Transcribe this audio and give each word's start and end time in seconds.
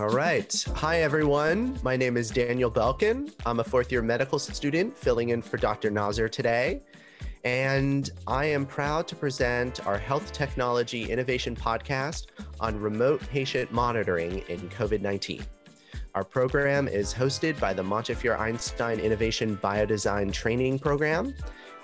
All 0.00 0.08
right. 0.08 0.64
Hi, 0.76 1.02
everyone. 1.02 1.78
My 1.82 1.94
name 1.94 2.16
is 2.16 2.30
Daniel 2.30 2.70
Belkin. 2.70 3.34
I'm 3.44 3.60
a 3.60 3.64
fourth 3.64 3.92
year 3.92 4.00
medical 4.00 4.38
student 4.38 4.96
filling 4.96 5.28
in 5.28 5.42
for 5.42 5.58
Dr. 5.58 5.90
Nazar 5.90 6.26
today. 6.26 6.80
And 7.44 8.08
I 8.26 8.46
am 8.46 8.64
proud 8.64 9.06
to 9.08 9.14
present 9.14 9.86
our 9.86 9.98
health 9.98 10.32
technology 10.32 11.10
innovation 11.10 11.54
podcast 11.54 12.28
on 12.60 12.80
remote 12.80 13.20
patient 13.28 13.72
monitoring 13.72 14.38
in 14.48 14.60
COVID 14.70 15.02
19. 15.02 15.44
Our 16.14 16.24
program 16.24 16.88
is 16.88 17.12
hosted 17.12 17.60
by 17.60 17.74
the 17.74 17.82
Montefiore 17.82 18.38
Einstein 18.38 19.00
Innovation 19.00 19.58
Biodesign 19.62 20.32
Training 20.32 20.78
Program. 20.78 21.34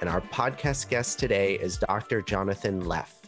And 0.00 0.08
our 0.08 0.22
podcast 0.22 0.88
guest 0.88 1.18
today 1.18 1.56
is 1.56 1.76
Dr. 1.76 2.22
Jonathan 2.22 2.86
Leff. 2.86 3.25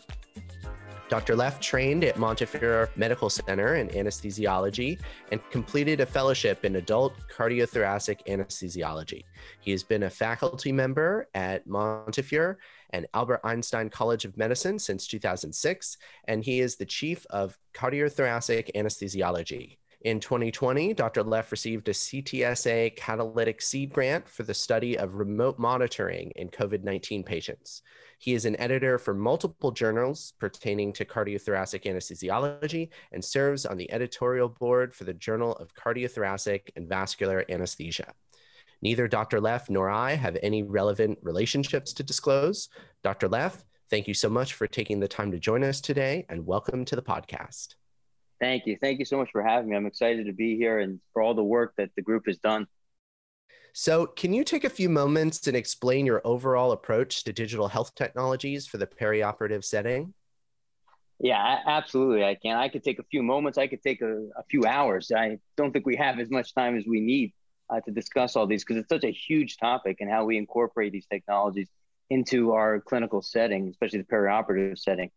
Dr. 1.08 1.34
Leff 1.36 1.58
trained 1.58 2.04
at 2.04 2.18
Montefiore 2.18 2.90
Medical 2.94 3.30
Center 3.30 3.76
in 3.76 3.88
anesthesiology 3.88 5.00
and 5.32 5.40
completed 5.50 6.00
a 6.00 6.06
fellowship 6.06 6.66
in 6.66 6.76
adult 6.76 7.14
cardiothoracic 7.34 8.26
anesthesiology. 8.26 9.24
He 9.60 9.70
has 9.70 9.82
been 9.82 10.02
a 10.02 10.10
faculty 10.10 10.70
member 10.70 11.26
at 11.32 11.66
Montefiore 11.66 12.58
and 12.90 13.06
Albert 13.14 13.40
Einstein 13.42 13.88
College 13.88 14.26
of 14.26 14.36
Medicine 14.36 14.78
since 14.78 15.06
2006, 15.06 15.96
and 16.26 16.44
he 16.44 16.60
is 16.60 16.76
the 16.76 16.84
chief 16.84 17.24
of 17.30 17.58
cardiothoracic 17.72 18.70
anesthesiology. 18.74 19.78
In 20.02 20.20
2020, 20.20 20.94
Dr. 20.94 21.24
Leff 21.24 21.50
received 21.50 21.88
a 21.88 21.92
CTSA 21.92 22.94
catalytic 22.96 23.60
seed 23.60 23.92
grant 23.92 24.28
for 24.28 24.44
the 24.44 24.54
study 24.54 24.96
of 24.96 25.14
remote 25.14 25.58
monitoring 25.58 26.30
in 26.36 26.50
COVID 26.50 26.84
19 26.84 27.24
patients. 27.24 27.82
He 28.20 28.34
is 28.34 28.44
an 28.44 28.58
editor 28.60 28.98
for 28.98 29.14
multiple 29.14 29.70
journals 29.70 30.32
pertaining 30.40 30.92
to 30.94 31.04
cardiothoracic 31.04 31.84
anesthesiology 31.84 32.88
and 33.12 33.24
serves 33.24 33.64
on 33.64 33.76
the 33.76 33.90
editorial 33.92 34.48
board 34.48 34.92
for 34.92 35.04
the 35.04 35.14
Journal 35.14 35.52
of 35.52 35.72
Cardiothoracic 35.74 36.62
and 36.74 36.88
Vascular 36.88 37.44
Anesthesia. 37.48 38.12
Neither 38.82 39.06
Dr. 39.06 39.40
Leff 39.40 39.70
nor 39.70 39.88
I 39.88 40.14
have 40.14 40.36
any 40.42 40.64
relevant 40.64 41.20
relationships 41.22 41.92
to 41.92 42.02
disclose. 42.02 42.68
Dr. 43.04 43.28
Leff, 43.28 43.64
thank 43.88 44.08
you 44.08 44.14
so 44.14 44.28
much 44.28 44.54
for 44.54 44.66
taking 44.66 44.98
the 44.98 45.06
time 45.06 45.30
to 45.30 45.38
join 45.38 45.62
us 45.62 45.80
today 45.80 46.26
and 46.28 46.44
welcome 46.44 46.84
to 46.86 46.96
the 46.96 47.02
podcast. 47.02 47.76
Thank 48.40 48.66
you. 48.66 48.76
Thank 48.80 48.98
you 48.98 49.04
so 49.04 49.16
much 49.16 49.30
for 49.30 49.44
having 49.44 49.70
me. 49.70 49.76
I'm 49.76 49.86
excited 49.86 50.26
to 50.26 50.32
be 50.32 50.56
here 50.56 50.80
and 50.80 50.98
for 51.12 51.22
all 51.22 51.34
the 51.34 51.44
work 51.44 51.74
that 51.76 51.90
the 51.94 52.02
group 52.02 52.24
has 52.26 52.38
done. 52.38 52.66
So, 53.72 54.06
can 54.06 54.32
you 54.32 54.44
take 54.44 54.64
a 54.64 54.70
few 54.70 54.88
moments 54.88 55.46
and 55.46 55.56
explain 55.56 56.06
your 56.06 56.20
overall 56.24 56.72
approach 56.72 57.24
to 57.24 57.32
digital 57.32 57.68
health 57.68 57.94
technologies 57.94 58.66
for 58.66 58.78
the 58.78 58.86
perioperative 58.86 59.64
setting? 59.64 60.14
Yeah, 61.20 61.58
absolutely. 61.66 62.24
I 62.24 62.36
can. 62.36 62.56
I 62.56 62.68
could 62.68 62.84
take 62.84 62.98
a 62.98 63.04
few 63.04 63.22
moments. 63.22 63.58
I 63.58 63.66
could 63.66 63.82
take 63.82 64.02
a, 64.02 64.28
a 64.36 64.44
few 64.50 64.64
hours. 64.64 65.10
I 65.14 65.38
don't 65.56 65.72
think 65.72 65.84
we 65.84 65.96
have 65.96 66.18
as 66.18 66.30
much 66.30 66.54
time 66.54 66.76
as 66.76 66.84
we 66.86 67.00
need 67.00 67.32
uh, 67.70 67.80
to 67.80 67.90
discuss 67.90 68.36
all 68.36 68.46
these 68.46 68.64
because 68.64 68.76
it's 68.80 68.88
such 68.88 69.04
a 69.04 69.10
huge 69.10 69.56
topic 69.56 69.98
and 70.00 70.10
how 70.10 70.24
we 70.24 70.36
incorporate 70.36 70.92
these 70.92 71.06
technologies 71.06 71.68
into 72.10 72.52
our 72.52 72.80
clinical 72.80 73.20
setting, 73.20 73.68
especially 73.68 73.98
the 73.98 74.04
perioperative 74.04 74.78
setting. 74.78 75.10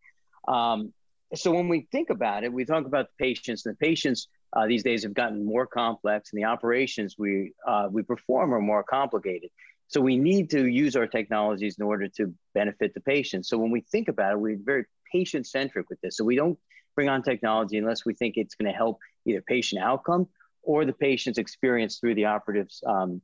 Um, 0.48 0.92
so 1.34 1.52
when 1.52 1.68
we 1.68 1.88
think 1.92 2.10
about 2.10 2.44
it, 2.44 2.52
we 2.52 2.64
talk 2.64 2.84
about 2.84 3.06
the 3.06 3.24
patients, 3.24 3.64
and 3.64 3.74
the 3.74 3.78
patients 3.78 4.28
uh, 4.52 4.66
these 4.66 4.82
days 4.82 5.02
have 5.02 5.14
gotten 5.14 5.44
more 5.44 5.66
complex, 5.66 6.32
and 6.32 6.38
the 6.38 6.44
operations 6.44 7.16
we 7.18 7.52
uh, 7.66 7.88
we 7.90 8.02
perform 8.02 8.52
are 8.54 8.60
more 8.60 8.82
complicated. 8.82 9.50
So 9.88 10.00
we 10.00 10.16
need 10.16 10.48
to 10.50 10.66
use 10.66 10.96
our 10.96 11.06
technologies 11.06 11.76
in 11.78 11.84
order 11.84 12.08
to 12.08 12.32
benefit 12.54 12.94
the 12.94 13.00
patient. 13.00 13.46
So 13.46 13.58
when 13.58 13.70
we 13.70 13.82
think 13.82 14.08
about 14.08 14.32
it, 14.32 14.40
we're 14.40 14.58
very 14.62 14.84
patient 15.12 15.46
centric 15.46 15.90
with 15.90 16.00
this. 16.00 16.16
So 16.16 16.24
we 16.24 16.36
don't 16.36 16.58
bring 16.94 17.08
on 17.10 17.22
technology 17.22 17.76
unless 17.78 18.04
we 18.06 18.14
think 18.14 18.36
it's 18.36 18.54
going 18.54 18.70
to 18.70 18.76
help 18.76 18.98
either 19.26 19.42
patient 19.42 19.82
outcome 19.82 20.28
or 20.62 20.84
the 20.84 20.92
patient's 20.92 21.38
experience 21.38 21.98
through 21.98 22.14
the 22.14 22.24
operative's 22.24 22.82
um, 22.86 23.20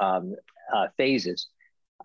um, 0.00 0.34
uh, 0.72 0.88
phases. 0.96 1.48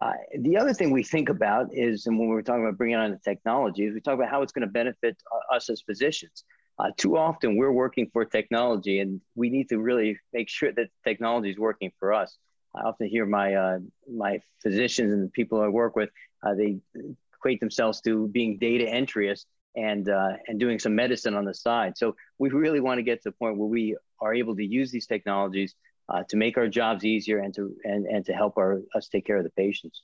Uh, 0.02 0.14
the 0.40 0.58
other 0.58 0.74
thing 0.74 0.92
we 0.92 1.04
think 1.04 1.30
about 1.30 1.68
is, 1.74 2.06
and 2.06 2.18
when 2.18 2.30
we're 2.30 2.42
talking 2.42 2.64
about 2.64 2.78
bringing 2.78 2.96
on 2.96 3.12
the 3.12 3.18
technology, 3.18 3.86
is 3.86 3.94
we 3.94 4.02
talk 4.02 4.14
about 4.14 4.30
how 4.30 4.42
it's 4.42 4.54
going 4.54 4.66
to 4.66 4.72
benefit 4.72 5.18
uh, 5.32 5.56
us 5.56 5.70
as 5.70 5.82
physicians. 5.82 6.44
Uh, 6.80 6.92
too 6.96 7.18
often 7.18 7.58
we're 7.58 7.72
working 7.72 8.10
for 8.14 8.24
technology 8.24 9.00
and 9.00 9.20
we 9.36 9.50
need 9.50 9.68
to 9.68 9.80
really 9.80 10.18
make 10.32 10.48
sure 10.48 10.72
that 10.72 10.88
technology 11.04 11.50
is 11.50 11.58
working 11.58 11.92
for 12.00 12.14
us. 12.14 12.38
I 12.74 12.82
often 12.82 13.08
hear 13.08 13.26
my, 13.26 13.54
uh, 13.56 13.80
my 14.10 14.40
physicians 14.64 15.12
and 15.12 15.24
the 15.24 15.32
people 15.32 15.62
I 15.62 15.68
work 15.68 15.96
with, 15.96 16.10
uh, 16.42 16.54
they 16.54 16.78
equate 17.34 17.60
themselves 17.60 18.00
to 18.02 18.28
being 18.30 18.58
data 18.58 18.86
entryists 18.86 19.46
and, 19.76 20.08
uh, 20.08 20.34
and 20.48 20.60
doing 20.60 20.80
some 20.80 20.96
medicine 20.96 21.36
on 21.36 21.44
the 21.44 21.54
side. 21.54 21.98
So 21.98 22.16
we 22.38 22.50
really 22.50 22.80
want 22.80 23.00
to 23.00 23.04
get 23.04 23.24
to 23.24 23.30
the 23.30 23.34
point 23.34 23.58
where 23.58 23.68
we 23.68 23.98
are 24.22 24.34
able 24.34 24.56
to 24.56 24.64
use 24.64 24.90
these 24.90 25.08
technologies 25.08 25.76
uh, 26.08 26.24
to 26.30 26.38
make 26.38 26.58
our 26.58 26.68
jobs 26.68 27.04
easier 27.04 27.40
and 27.40 27.54
to, 27.56 27.76
and, 27.84 28.06
and 28.06 28.26
to 28.26 28.34
help 28.34 28.58
our, 28.58 28.82
us 28.96 29.10
take 29.10 29.26
care 29.26 29.38
of 29.38 29.44
the 29.44 29.52
patients. 29.52 30.04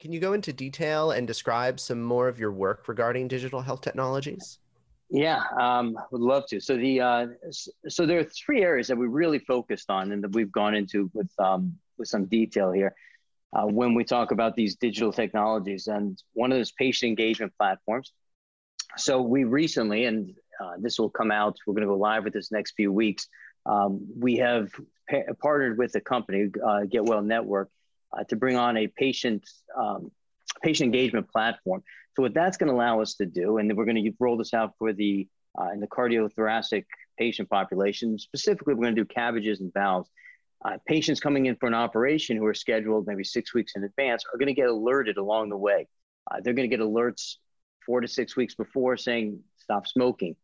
Can 0.00 0.12
you 0.12 0.20
go 0.20 0.32
into 0.32 0.52
detail 0.52 1.10
and 1.10 1.26
describe 1.26 1.80
some 1.80 2.02
more 2.02 2.28
of 2.28 2.38
your 2.38 2.52
work 2.52 2.86
regarding 2.88 3.28
digital 3.28 3.62
health 3.62 3.80
technologies? 3.80 4.58
Yeah, 5.10 5.42
um, 5.60 5.96
would 6.10 6.20
love 6.20 6.46
to. 6.48 6.60
So 6.60 6.76
the 6.76 7.00
uh, 7.00 7.26
so 7.88 8.06
there 8.06 8.18
are 8.18 8.24
three 8.24 8.62
areas 8.62 8.88
that 8.88 8.96
we 8.96 9.06
really 9.06 9.38
focused 9.38 9.90
on 9.90 10.12
and 10.12 10.24
that 10.24 10.32
we've 10.32 10.50
gone 10.50 10.74
into 10.74 11.10
with 11.12 11.30
um, 11.38 11.78
with 11.98 12.08
some 12.08 12.24
detail 12.24 12.72
here 12.72 12.94
uh, 13.54 13.66
when 13.66 13.94
we 13.94 14.04
talk 14.04 14.30
about 14.30 14.56
these 14.56 14.76
digital 14.76 15.12
technologies. 15.12 15.86
And 15.86 16.20
one 16.32 16.52
of 16.52 16.58
those 16.58 16.72
patient 16.72 17.08
engagement 17.10 17.52
platforms. 17.58 18.12
So 18.96 19.20
we 19.22 19.44
recently, 19.44 20.04
and 20.04 20.34
uh, 20.62 20.74
this 20.78 20.98
will 20.98 21.10
come 21.10 21.30
out. 21.30 21.56
We're 21.66 21.74
going 21.74 21.86
to 21.86 21.88
go 21.88 21.96
live 21.96 22.24
with 22.24 22.32
this 22.32 22.50
next 22.50 22.72
few 22.72 22.92
weeks. 22.92 23.28
Um, 23.66 24.06
we 24.16 24.36
have 24.36 24.70
pa- 25.08 25.32
partnered 25.40 25.78
with 25.78 25.94
a 25.96 26.00
company, 26.00 26.50
uh, 26.64 26.82
Get 26.84 27.04
Well 27.04 27.22
Network, 27.22 27.70
uh, 28.16 28.24
to 28.24 28.36
bring 28.36 28.56
on 28.56 28.76
a 28.76 28.86
patient 28.86 29.48
um, 29.76 30.10
patient 30.62 30.86
engagement 30.86 31.30
platform. 31.30 31.82
So 32.14 32.22
what 32.22 32.34
that's 32.34 32.56
going 32.56 32.68
to 32.68 32.74
allow 32.74 33.00
us 33.00 33.14
to 33.14 33.26
do, 33.26 33.58
and 33.58 33.76
we're 33.76 33.84
going 33.84 34.02
to 34.02 34.12
roll 34.20 34.36
this 34.36 34.54
out 34.54 34.72
for 34.78 34.92
the 34.92 35.28
uh, 35.58 35.70
in 35.72 35.80
the 35.80 35.86
cardiothoracic 35.86 36.84
patient 37.18 37.48
population. 37.48 38.18
Specifically, 38.18 38.74
we're 38.74 38.82
going 38.82 38.96
to 38.96 39.04
do 39.04 39.14
CABGs 39.16 39.60
and 39.60 39.72
valves. 39.72 40.10
Uh, 40.64 40.78
patients 40.86 41.20
coming 41.20 41.46
in 41.46 41.56
for 41.56 41.66
an 41.66 41.74
operation 41.74 42.36
who 42.36 42.46
are 42.46 42.54
scheduled 42.54 43.06
maybe 43.06 43.22
six 43.22 43.52
weeks 43.52 43.72
in 43.76 43.84
advance 43.84 44.24
are 44.32 44.38
going 44.38 44.46
to 44.46 44.54
get 44.54 44.68
alerted 44.68 45.18
along 45.18 45.50
the 45.50 45.56
way. 45.56 45.86
Uh, 46.30 46.40
they're 46.42 46.54
going 46.54 46.68
to 46.68 46.74
get 46.74 46.84
alerts 46.84 47.36
four 47.84 48.00
to 48.00 48.08
six 48.08 48.34
weeks 48.34 48.54
before 48.54 48.96
saying 48.96 49.40
stop 49.58 49.86
smoking. 49.86 50.36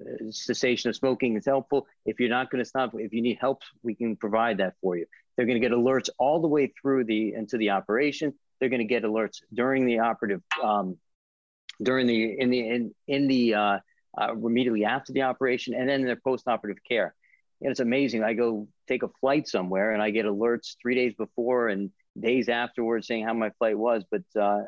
Uh, 0.00 0.30
cessation 0.30 0.88
of 0.88 0.96
smoking 0.96 1.36
is 1.36 1.46
helpful. 1.46 1.86
If 2.06 2.20
you're 2.20 2.30
not 2.30 2.50
going 2.50 2.62
to 2.62 2.68
stop, 2.68 2.92
if 2.94 3.12
you 3.12 3.22
need 3.22 3.38
help, 3.40 3.62
we 3.82 3.94
can 3.94 4.16
provide 4.16 4.58
that 4.58 4.74
for 4.80 4.96
you. 4.96 5.06
They're 5.36 5.46
going 5.46 5.60
to 5.60 5.68
get 5.68 5.76
alerts 5.76 6.08
all 6.18 6.40
the 6.40 6.48
way 6.48 6.72
through 6.80 7.04
the 7.04 7.34
into 7.34 7.58
the 7.58 7.70
operation. 7.70 8.34
They're 8.58 8.68
going 8.68 8.80
to 8.80 8.84
get 8.84 9.02
alerts 9.02 9.42
during 9.52 9.86
the 9.86 10.00
operative, 10.00 10.42
um, 10.62 10.96
during 11.82 12.06
the 12.06 12.38
in 12.38 12.50
the 12.50 12.68
in 12.68 12.94
in 13.06 13.28
the 13.28 13.54
uh, 13.54 13.78
uh, 14.18 14.32
immediately 14.32 14.84
after 14.84 15.12
the 15.12 15.22
operation, 15.22 15.74
and 15.74 15.88
then 15.88 16.00
in 16.00 16.06
their 16.06 16.16
post-operative 16.16 16.82
care. 16.88 17.14
And 17.60 17.70
it's 17.70 17.80
amazing. 17.80 18.22
I 18.22 18.34
go 18.34 18.68
take 18.86 19.02
a 19.02 19.08
flight 19.20 19.48
somewhere, 19.48 19.92
and 19.92 20.02
I 20.02 20.10
get 20.10 20.26
alerts 20.26 20.76
three 20.80 20.94
days 20.94 21.14
before 21.14 21.68
and 21.68 21.90
days 22.18 22.48
afterwards 22.48 23.06
saying 23.06 23.24
how 23.24 23.34
my 23.34 23.50
flight 23.58 23.78
was. 23.78 24.04
But 24.10 24.24
uh, 24.40 24.62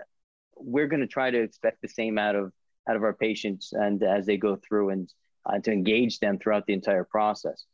we're 0.56 0.86
going 0.86 1.00
to 1.00 1.06
try 1.06 1.30
to 1.30 1.40
expect 1.40 1.82
the 1.82 1.88
same 1.88 2.18
out 2.18 2.34
of 2.34 2.52
out 2.88 2.96
of 2.96 3.02
our 3.02 3.14
patients, 3.14 3.72
and 3.72 4.02
as 4.02 4.26
they 4.26 4.36
go 4.36 4.56
through, 4.56 4.90
and 4.90 5.12
uh, 5.46 5.58
to 5.60 5.72
engage 5.72 6.18
them 6.18 6.38
throughout 6.38 6.66
the 6.66 6.72
entire 6.72 7.04
process. 7.04 7.64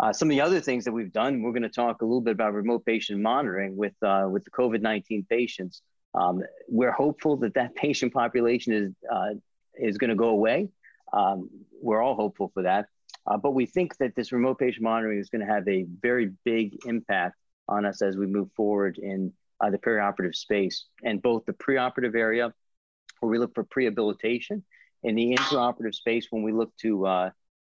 Uh, 0.00 0.12
some 0.12 0.28
of 0.28 0.30
the 0.30 0.40
other 0.40 0.60
things 0.60 0.84
that 0.84 0.92
we've 0.92 1.12
done, 1.12 1.42
we're 1.42 1.52
going 1.52 1.62
to 1.62 1.68
talk 1.68 2.02
a 2.02 2.04
little 2.04 2.20
bit 2.20 2.32
about 2.32 2.52
remote 2.52 2.84
patient 2.84 3.20
monitoring 3.20 3.76
with 3.76 3.94
uh, 4.02 4.26
with 4.28 4.44
the 4.44 4.50
COVID 4.50 4.80
nineteen 4.80 5.24
patients. 5.28 5.82
Um, 6.14 6.42
we're 6.68 6.92
hopeful 6.92 7.36
that 7.38 7.54
that 7.54 7.74
patient 7.76 8.12
population 8.12 8.72
is 8.72 8.92
uh, 9.10 9.34
is 9.76 9.98
going 9.98 10.10
to 10.10 10.16
go 10.16 10.28
away. 10.28 10.68
Um, 11.12 11.48
we're 11.80 12.02
all 12.02 12.16
hopeful 12.16 12.50
for 12.54 12.62
that, 12.64 12.86
uh, 13.26 13.36
but 13.36 13.52
we 13.52 13.66
think 13.66 13.96
that 13.98 14.16
this 14.16 14.32
remote 14.32 14.58
patient 14.58 14.82
monitoring 14.82 15.20
is 15.20 15.30
going 15.30 15.46
to 15.46 15.52
have 15.52 15.66
a 15.68 15.86
very 16.02 16.32
big 16.44 16.84
impact 16.86 17.36
on 17.68 17.86
us 17.86 18.02
as 18.02 18.16
we 18.16 18.26
move 18.26 18.48
forward 18.56 18.98
in 18.98 19.32
uh, 19.60 19.70
the 19.70 19.78
perioperative 19.78 20.34
space 20.34 20.86
and 21.04 21.22
both 21.22 21.44
the 21.46 21.52
preoperative 21.52 22.16
area, 22.16 22.52
where 23.20 23.30
we 23.30 23.38
look 23.38 23.54
for 23.54 23.64
prehabilitation, 23.64 24.62
in 25.04 25.14
the 25.14 25.36
intraoperative 25.36 25.94
space 25.94 26.26
when 26.30 26.42
we 26.42 26.50
look 26.50 26.74
to 26.78 27.06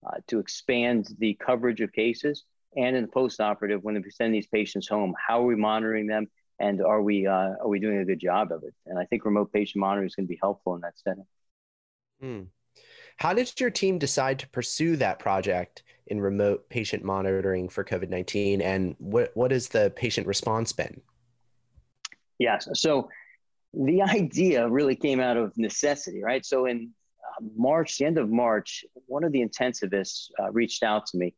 uh, 0.06 0.18
to 0.28 0.38
expand 0.38 1.08
the 1.18 1.34
coverage 1.34 1.80
of 1.80 1.92
cases 1.92 2.44
and 2.76 2.96
in 2.96 3.02
the 3.02 3.08
postoperative 3.08 3.82
when 3.82 3.94
we 3.94 4.10
send 4.10 4.34
these 4.34 4.46
patients 4.46 4.88
home. 4.88 5.14
How 5.26 5.42
are 5.42 5.46
we 5.46 5.56
monitoring 5.56 6.06
them? 6.06 6.28
And 6.60 6.82
are 6.82 7.02
we 7.02 7.26
uh, 7.26 7.54
are 7.60 7.68
we 7.68 7.78
doing 7.78 7.98
a 7.98 8.04
good 8.04 8.20
job 8.20 8.50
of 8.52 8.64
it? 8.64 8.74
And 8.86 8.98
i 8.98 9.04
think 9.04 9.24
remote 9.24 9.52
patient 9.52 9.80
monitoring 9.80 10.08
is 10.08 10.14
going 10.14 10.26
to 10.26 10.32
be 10.32 10.38
helpful 10.42 10.74
in 10.74 10.80
that 10.80 10.98
setting. 10.98 11.26
Hmm. 12.20 12.42
how 13.16 13.32
did 13.32 13.60
your 13.60 13.70
team 13.70 13.98
decide 13.98 14.40
to 14.40 14.48
pursue 14.48 14.96
that 14.96 15.20
project 15.20 15.84
in 16.08 16.20
remote 16.20 16.68
patient 16.68 17.04
monitoring 17.04 17.68
for 17.68 17.84
covid-19 17.84 18.60
and 18.60 18.96
what, 18.98 19.30
what 19.36 19.52
has 19.52 19.68
the 19.68 19.92
patient 19.94 20.26
response 20.26 20.72
been? 20.72 21.00
Yes. 22.40 22.68
So 22.74 23.08
the 23.72 24.02
idea 24.20 24.68
really 24.68 24.96
came 24.96 25.20
out 25.20 25.36
of 25.36 25.56
necessity 25.56 26.22
right? 26.24 26.44
So 26.44 26.66
in 26.66 26.90
March, 27.56 27.98
the 27.98 28.04
end 28.04 28.18
of 28.18 28.30
March, 28.30 28.84
one 29.06 29.24
of 29.24 29.32
the 29.32 29.44
intensivists 29.44 30.30
uh, 30.40 30.50
reached 30.50 30.82
out 30.82 31.06
to 31.06 31.18
me. 31.18 31.34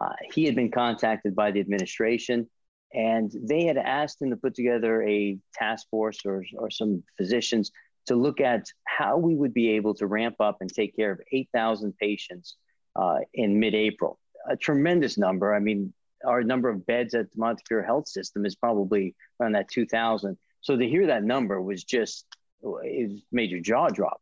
Uh, 0.00 0.12
he 0.34 0.44
had 0.44 0.54
been 0.54 0.70
contacted 0.70 1.34
by 1.34 1.50
the 1.50 1.60
administration, 1.60 2.48
and 2.92 3.32
they 3.42 3.64
had 3.64 3.76
asked 3.76 4.22
him 4.22 4.30
to 4.30 4.36
put 4.36 4.54
together 4.54 5.02
a 5.02 5.38
task 5.54 5.86
force 5.90 6.20
or, 6.24 6.44
or 6.56 6.70
some 6.70 7.02
physicians 7.16 7.70
to 8.06 8.16
look 8.16 8.40
at 8.40 8.66
how 8.84 9.16
we 9.18 9.34
would 9.34 9.52
be 9.52 9.70
able 9.70 9.94
to 9.94 10.06
ramp 10.06 10.36
up 10.40 10.58
and 10.60 10.72
take 10.72 10.96
care 10.96 11.12
of 11.12 11.20
8,000 11.32 11.96
patients 11.98 12.56
uh, 12.96 13.18
in 13.34 13.58
mid 13.58 13.74
April. 13.74 14.18
A 14.48 14.56
tremendous 14.56 15.18
number. 15.18 15.54
I 15.54 15.58
mean, 15.58 15.92
our 16.24 16.42
number 16.42 16.68
of 16.68 16.86
beds 16.86 17.14
at 17.14 17.30
the 17.30 17.38
Montefiore 17.38 17.82
Health 17.82 18.08
System 18.08 18.46
is 18.46 18.56
probably 18.56 19.14
around 19.40 19.52
that 19.52 19.68
2,000. 19.68 20.36
So 20.60 20.76
to 20.76 20.88
hear 20.88 21.06
that 21.06 21.22
number 21.22 21.60
was 21.60 21.84
just, 21.84 22.26
it 22.62 23.22
made 23.30 23.50
your 23.50 23.60
jaw 23.60 23.88
drop. 23.88 24.20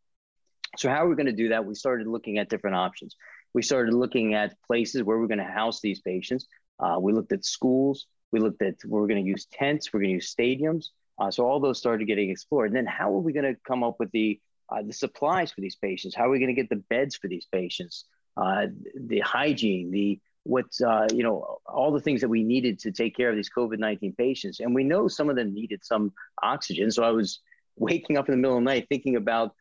So 0.76 0.88
how 0.88 1.04
are 1.04 1.08
we 1.08 1.16
going 1.16 1.26
to 1.26 1.32
do 1.32 1.48
that? 1.50 1.64
We 1.64 1.74
started 1.74 2.06
looking 2.06 2.38
at 2.38 2.48
different 2.48 2.76
options. 2.76 3.16
We 3.54 3.62
started 3.62 3.94
looking 3.94 4.34
at 4.34 4.60
places 4.66 5.02
where 5.02 5.18
we're 5.18 5.28
going 5.28 5.38
to 5.38 5.44
house 5.44 5.80
these 5.80 6.00
patients. 6.00 6.46
Uh, 6.78 6.98
we 7.00 7.12
looked 7.12 7.32
at 7.32 7.44
schools. 7.44 8.06
We 8.32 8.40
looked 8.40 8.60
at 8.62 8.74
we're 8.84 9.06
going 9.06 9.22
to 9.22 9.28
use 9.28 9.46
tents. 9.46 9.92
We're 9.92 10.00
going 10.00 10.10
to 10.10 10.14
use 10.14 10.34
stadiums. 10.34 10.86
Uh, 11.18 11.30
so 11.30 11.46
all 11.46 11.60
those 11.60 11.78
started 11.78 12.06
getting 12.06 12.30
explored. 12.30 12.68
And 12.68 12.76
then 12.76 12.86
how 12.86 13.14
are 13.14 13.18
we 13.18 13.32
going 13.32 13.44
to 13.44 13.58
come 13.66 13.82
up 13.82 13.96
with 13.98 14.10
the 14.12 14.40
uh, 14.68 14.82
the 14.82 14.92
supplies 14.92 15.52
for 15.52 15.60
these 15.60 15.76
patients? 15.76 16.14
How 16.14 16.26
are 16.26 16.30
we 16.30 16.38
going 16.38 16.54
to 16.54 16.60
get 16.60 16.68
the 16.68 16.82
beds 16.90 17.16
for 17.16 17.28
these 17.28 17.46
patients? 17.52 18.04
Uh, 18.36 18.66
the 18.94 19.20
hygiene, 19.20 19.90
the 19.90 20.20
what 20.42 20.66
uh, 20.86 21.06
you 21.12 21.22
know, 21.22 21.58
all 21.66 21.92
the 21.92 22.00
things 22.00 22.20
that 22.20 22.28
we 22.28 22.42
needed 22.42 22.78
to 22.80 22.92
take 22.92 23.16
care 23.16 23.30
of 23.30 23.36
these 23.36 23.50
COVID 23.56 23.78
nineteen 23.78 24.12
patients. 24.12 24.60
And 24.60 24.74
we 24.74 24.84
know 24.84 25.08
some 25.08 25.30
of 25.30 25.36
them 25.36 25.54
needed 25.54 25.84
some 25.84 26.12
oxygen. 26.42 26.90
So 26.90 27.04
I 27.04 27.10
was 27.10 27.40
waking 27.76 28.16
up 28.16 28.28
in 28.28 28.32
the 28.32 28.38
middle 28.38 28.56
of 28.56 28.62
the 28.62 28.70
night 28.70 28.86
thinking 28.88 29.16
about 29.16 29.54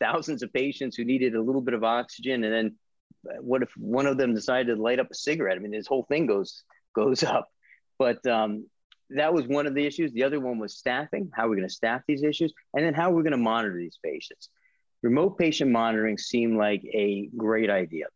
thousands 0.00 0.42
of 0.42 0.52
patients 0.52 0.96
who 0.96 1.04
needed 1.04 1.34
a 1.34 1.42
little 1.42 1.60
bit 1.60 1.74
of 1.74 1.84
oxygen, 1.84 2.44
and 2.44 2.52
then 2.52 2.74
uh, 3.28 3.40
what 3.40 3.62
if 3.62 3.70
one 3.76 4.06
of 4.06 4.18
them 4.18 4.34
decided 4.34 4.74
to 4.74 4.82
light 4.82 5.00
up 5.00 5.10
a 5.10 5.14
cigarette? 5.14 5.56
I 5.56 5.60
mean, 5.60 5.72
this 5.72 5.86
whole 5.86 6.04
thing 6.04 6.26
goes 6.26 6.62
goes 6.94 7.22
up. 7.22 7.48
But 7.98 8.26
um, 8.26 8.66
that 9.10 9.32
was 9.32 9.46
one 9.46 9.66
of 9.66 9.74
the 9.74 9.86
issues. 9.86 10.12
The 10.12 10.24
other 10.24 10.40
one 10.40 10.58
was 10.58 10.76
staffing. 10.76 11.30
How 11.34 11.46
are 11.46 11.48
we 11.48 11.56
going 11.56 11.68
to 11.68 11.74
staff 11.74 12.02
these 12.06 12.22
issues? 12.22 12.52
And 12.74 12.84
then 12.84 12.94
how 12.94 13.10
are 13.10 13.14
we 13.14 13.22
going 13.22 13.32
to 13.32 13.38
monitor 13.38 13.76
these 13.76 13.98
patients? 14.04 14.48
Remote 15.02 15.38
patient 15.38 15.70
monitoring 15.70 16.18
seemed 16.18 16.56
like 16.56 16.82
a 16.84 17.28
great 17.36 17.70
idea. 17.70 18.06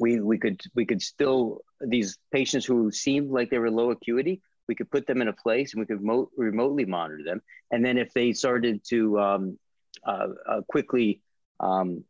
We, 0.00 0.20
we 0.20 0.38
could 0.38 0.60
we 0.74 0.86
could 0.86 1.02
still 1.02 1.62
these 1.80 2.18
patients 2.32 2.64
who 2.64 2.90
seemed 2.92 3.30
like 3.30 3.50
they 3.50 3.58
were 3.58 3.70
low 3.70 3.90
acuity 3.90 4.40
we 4.68 4.74
could 4.74 4.90
put 4.90 5.06
them 5.06 5.22
in 5.22 5.28
a 5.28 5.32
place 5.32 5.72
and 5.72 5.80
we 5.80 5.86
could 5.86 6.02
mo- 6.02 6.30
remotely 6.36 6.84
monitor 6.84 7.22
them 7.24 7.42
and 7.72 7.84
then 7.84 7.98
if 7.98 8.12
they 8.12 8.32
started 8.32 8.80
to 8.88 9.18
um, 9.18 9.58
quickly 10.68 11.20
um, 11.60 12.04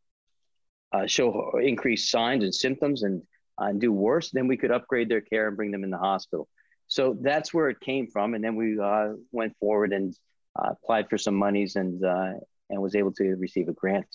uh, 0.93 1.07
show 1.07 1.59
increased 1.59 2.11
signs 2.11 2.45
and 2.45 2.55
symptoms 2.55 3.03
and, 3.03 3.23
uh, 3.61 3.67
and 3.67 3.81
do 3.81 3.93
worse 3.93 4.31
then 4.31 4.47
we 4.47 4.57
could 4.57 4.71
upgrade 4.71 5.09
their 5.09 5.21
care 5.21 5.49
and 5.49 5.57
bring 5.57 5.71
them 5.71 5.85
in 5.85 5.91
the 5.91 5.99
hospital 5.99 6.49
so 6.89 7.17
that's 7.21 7.53
where 7.53 7.69
it 7.69 7.81
came 7.81 8.09
from. 8.09 8.35
And 8.35 8.43
then 8.43 8.57
we 8.57 8.81
uh, 8.81 9.11
went 9.31 9.57
forward 9.59 9.93
and 9.93 10.17
uh, 10.59 10.71
applied 10.73 11.09
for 11.09 11.19
some 11.19 11.35
monies 11.35 11.77
and 11.77 12.03
uh, 12.03 12.33
and 12.71 12.83
was 12.83 12.95
able 12.97 13.13
to 13.13 13.37
receive 13.37 13.69
a 13.69 13.73
grant. 13.73 14.07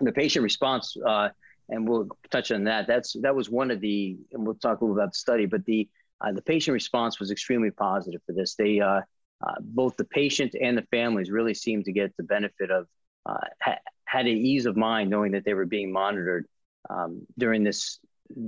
The 0.00 0.12
patient 0.12 0.42
response, 0.42 0.96
uh, 1.06 1.28
and 1.68 1.86
we'll 1.86 2.08
touch 2.30 2.50
on 2.50 2.64
that. 2.64 2.86
That's 2.86 3.14
that 3.20 3.34
was 3.34 3.50
one 3.50 3.70
of 3.70 3.80
the, 3.80 4.16
and 4.32 4.46
we'll 4.46 4.54
talk 4.54 4.80
a 4.80 4.84
little 4.84 4.96
about 4.96 5.12
the 5.12 5.18
study. 5.18 5.46
But 5.46 5.64
the 5.64 5.88
uh, 6.20 6.32
the 6.32 6.42
patient 6.42 6.72
response 6.72 7.18
was 7.18 7.30
extremely 7.30 7.72
positive 7.72 8.20
for 8.24 8.32
this. 8.32 8.54
They 8.54 8.80
uh, 8.80 9.00
both 9.60 9.96
the 9.96 10.04
patient 10.04 10.54
and 10.60 10.78
the 10.78 10.86
families 10.92 11.30
really 11.30 11.54
seemed 11.54 11.84
to 11.86 11.92
get 11.92 12.16
the 12.16 12.22
benefit 12.22 12.70
of 12.70 12.86
ha- 13.26 13.78
had 14.04 14.26
an 14.26 14.36
ease 14.36 14.66
of 14.66 14.76
mind 14.76 15.10
knowing 15.10 15.32
that 15.32 15.44
they 15.44 15.54
were 15.54 15.66
being 15.66 15.92
monitored 15.92 16.46
um, 16.90 17.26
during 17.38 17.64
this 17.64 17.98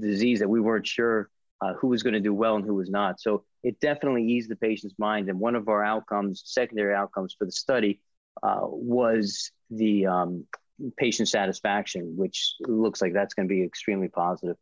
disease 0.01 0.41
that 0.41 0.49
we 0.49 0.61
weren't 0.61 0.87
sure 0.87 1.31
uh, 1.61 1.75
who 1.75 1.89
was 1.89 2.03
going 2.03 2.15
to 2.15 2.21
do 2.21 2.35
well 2.35 2.57
and 2.57 2.65
who 2.65 2.75
was 2.75 2.91
not. 2.91 3.21
So 3.21 3.45
it 3.63 3.81
definitely 3.81 4.25
eased 4.25 4.51
the 4.51 4.57
patient's 4.57 4.99
mind. 4.99 5.29
And 5.29 5.39
one 5.39 5.55
of 5.55 5.69
our 5.69 5.85
outcomes, 5.85 6.43
secondary 6.45 6.95
outcomes 6.95 7.35
for 7.39 7.45
the 7.45 7.53
study, 7.53 8.01
uh, 8.43 8.61
was 8.63 9.51
the 9.71 10.07
um, 10.07 10.45
patient 10.97 11.29
satisfaction, 11.29 12.15
which 12.17 12.55
looks 12.61 13.01
like 13.01 13.13
that's 13.13 13.35
going 13.35 13.49
to 13.49 13.55
be 13.55 13.63
extremely 13.63 14.09
positive. 14.09 14.57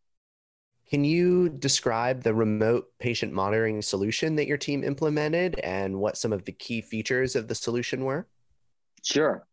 Can 0.89 1.05
you 1.05 1.49
describe 1.49 2.23
the 2.23 2.35
remote 2.35 2.87
patient 2.99 3.33
monitoring 3.33 3.81
solution 3.81 4.37
that 4.37 4.47
your 4.47 4.59
team 4.59 4.85
implemented 4.85 5.59
and 5.61 5.99
what 5.99 6.19
some 6.19 6.33
of 6.33 6.45
the 6.45 6.53
key 6.53 6.83
features 6.83 7.35
of 7.35 7.49
the 7.49 7.55
solution 7.55 8.05
were? 8.05 8.29
Sure. 9.03 9.47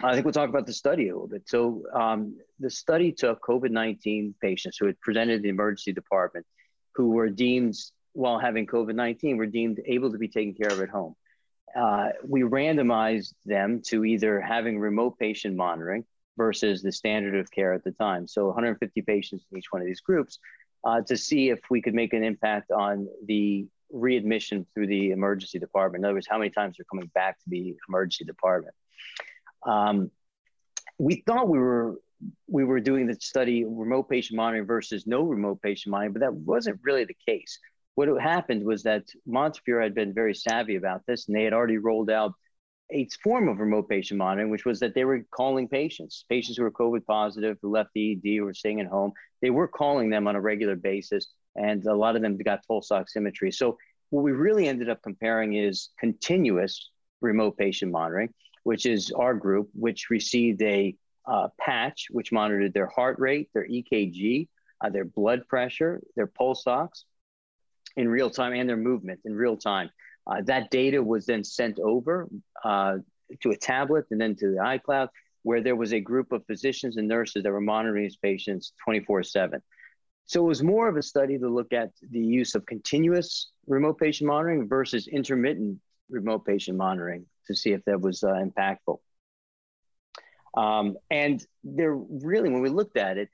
I 0.00 0.14
think 0.14 0.24
we'll 0.24 0.32
talk 0.32 0.48
about 0.48 0.66
the 0.66 0.72
study 0.72 1.08
a 1.08 1.12
little 1.12 1.28
bit. 1.28 1.42
So, 1.46 1.82
um, 1.92 2.38
the 2.58 2.70
study 2.70 3.12
took 3.12 3.40
COVID 3.42 3.70
19 3.70 4.34
patients 4.40 4.78
who 4.78 4.86
had 4.86 5.00
presented 5.00 5.36
to 5.36 5.42
the 5.42 5.48
emergency 5.48 5.92
department 5.92 6.46
who 6.94 7.10
were 7.10 7.28
deemed, 7.28 7.74
while 8.12 8.38
having 8.38 8.66
COVID 8.66 8.94
19, 8.94 9.36
were 9.36 9.46
deemed 9.46 9.80
able 9.86 10.10
to 10.10 10.18
be 10.18 10.28
taken 10.28 10.54
care 10.54 10.72
of 10.72 10.80
at 10.80 10.88
home. 10.88 11.14
Uh, 11.76 12.10
we 12.26 12.42
randomized 12.42 13.34
them 13.44 13.80
to 13.86 14.04
either 14.04 14.40
having 14.40 14.78
remote 14.78 15.18
patient 15.18 15.56
monitoring 15.56 16.04
versus 16.36 16.82
the 16.82 16.92
standard 16.92 17.34
of 17.34 17.50
care 17.50 17.72
at 17.72 17.84
the 17.84 17.92
time. 17.92 18.26
So 18.26 18.46
150 18.46 19.02
patients 19.02 19.44
in 19.50 19.58
each 19.58 19.70
one 19.70 19.80
of 19.80 19.86
these 19.86 20.00
groups 20.00 20.38
uh, 20.84 21.00
to 21.02 21.16
see 21.16 21.50
if 21.50 21.60
we 21.70 21.80
could 21.80 21.94
make 21.94 22.12
an 22.12 22.24
impact 22.24 22.70
on 22.70 23.08
the 23.26 23.66
readmission 23.90 24.66
through 24.74 24.86
the 24.86 25.10
emergency 25.10 25.58
department. 25.58 26.02
In 26.02 26.06
other 26.06 26.14
words, 26.14 26.26
how 26.28 26.38
many 26.38 26.50
times 26.50 26.76
they're 26.76 26.86
coming 26.90 27.10
back 27.14 27.38
to 27.38 27.44
the 27.48 27.76
emergency 27.88 28.24
department. 28.24 28.74
Um, 29.66 30.10
we 30.98 31.22
thought 31.26 31.48
we 31.48 31.58
were 31.58 31.96
we 32.46 32.64
were 32.64 32.80
doing 32.80 33.06
the 33.06 33.16
study 33.20 33.64
remote 33.64 34.08
patient 34.08 34.36
monitoring 34.36 34.66
versus 34.66 35.06
no 35.06 35.22
remote 35.22 35.60
patient 35.60 35.90
monitoring, 35.90 36.12
but 36.12 36.20
that 36.20 36.34
wasn't 36.34 36.78
really 36.84 37.04
the 37.04 37.16
case. 37.26 37.58
What 37.94 38.08
happened 38.20 38.64
was 38.64 38.84
that 38.84 39.04
Montefiore 39.26 39.82
had 39.82 39.94
been 39.94 40.14
very 40.14 40.34
savvy 40.34 40.76
about 40.76 41.02
this, 41.06 41.26
and 41.26 41.36
they 41.36 41.44
had 41.44 41.52
already 41.52 41.78
rolled 41.78 42.10
out 42.10 42.32
a 42.90 43.08
form 43.22 43.48
of 43.48 43.58
remote 43.58 43.88
patient 43.88 44.18
monitoring, 44.18 44.50
which 44.50 44.64
was 44.64 44.80
that 44.80 44.94
they 44.94 45.04
were 45.04 45.24
calling 45.30 45.68
patients, 45.68 46.24
patients 46.28 46.56
who 46.56 46.62
were 46.62 46.70
COVID 46.70 47.04
positive, 47.06 47.58
who 47.60 47.70
left 47.70 47.90
the 47.94 48.12
ED, 48.12 48.40
or 48.40 48.46
were 48.46 48.54
staying 48.54 48.80
at 48.80 48.86
home. 48.86 49.12
They 49.40 49.50
were 49.50 49.68
calling 49.68 50.10
them 50.10 50.26
on 50.26 50.36
a 50.36 50.40
regular 50.40 50.76
basis, 50.76 51.28
and 51.56 51.84
a 51.86 51.94
lot 51.94 52.16
of 52.16 52.22
them 52.22 52.36
got 52.38 52.66
pulse 52.66 52.90
oximetry. 52.90 53.52
So 53.52 53.78
what 54.10 54.22
we 54.22 54.32
really 54.32 54.68
ended 54.68 54.90
up 54.90 55.02
comparing 55.02 55.54
is 55.54 55.90
continuous 55.98 56.90
remote 57.20 57.56
patient 57.56 57.92
monitoring, 57.92 58.32
which 58.64 58.86
is 58.86 59.10
our 59.12 59.34
group, 59.34 59.68
which 59.74 60.10
received 60.10 60.62
a 60.62 60.94
uh, 61.26 61.48
patch, 61.58 62.06
which 62.10 62.32
monitored 62.32 62.74
their 62.74 62.86
heart 62.86 63.18
rate, 63.18 63.48
their 63.54 63.66
EKG, 63.66 64.48
uh, 64.80 64.90
their 64.90 65.04
blood 65.04 65.46
pressure, 65.48 66.00
their 66.16 66.26
pulse 66.26 66.66
ox 66.66 67.04
in 67.96 68.08
real 68.08 68.30
time, 68.30 68.52
and 68.52 68.68
their 68.68 68.76
movement 68.76 69.20
in 69.24 69.34
real 69.34 69.56
time. 69.56 69.90
Uh, 70.26 70.40
that 70.42 70.70
data 70.70 71.02
was 71.02 71.26
then 71.26 71.42
sent 71.44 71.78
over 71.80 72.28
uh, 72.64 72.96
to 73.40 73.50
a 73.50 73.56
tablet 73.56 74.04
and 74.10 74.20
then 74.20 74.36
to 74.36 74.52
the 74.52 74.58
iCloud, 74.58 75.08
where 75.42 75.60
there 75.60 75.76
was 75.76 75.92
a 75.92 76.00
group 76.00 76.32
of 76.32 76.44
physicians 76.46 76.96
and 76.96 77.08
nurses 77.08 77.42
that 77.42 77.52
were 77.52 77.60
monitoring 77.60 78.04
these 78.04 78.16
patients 78.16 78.72
24 78.84 79.22
7. 79.24 79.62
So 80.26 80.44
it 80.44 80.48
was 80.48 80.62
more 80.62 80.88
of 80.88 80.96
a 80.96 81.02
study 81.02 81.38
to 81.38 81.48
look 81.48 81.72
at 81.72 81.90
the 82.10 82.20
use 82.20 82.54
of 82.54 82.64
continuous 82.66 83.50
remote 83.66 83.98
patient 83.98 84.28
monitoring 84.28 84.68
versus 84.68 85.08
intermittent 85.08 85.78
remote 86.12 86.44
patient 86.44 86.76
monitoring 86.76 87.26
to 87.46 87.54
see 87.54 87.72
if 87.72 87.84
that 87.86 88.00
was 88.00 88.22
uh, 88.22 88.34
impactful. 88.34 88.98
Um, 90.56 90.96
and 91.10 91.44
there 91.64 91.94
really, 91.94 92.50
when 92.50 92.62
we 92.62 92.68
looked 92.68 92.96
at 92.96 93.16
it, 93.18 93.28